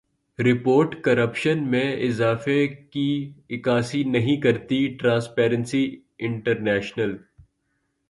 report 0.39 0.95
corruption 1.03 1.63
میں 1.71 1.83
اضافے 2.07 2.65
کی 2.67 3.07
عکاسی 3.51 4.03
نہیں 4.09 4.41
کرتی 4.41 4.85
ٹرانسپیرنسی 4.99 5.85
انٹرنیشنل 6.19 7.15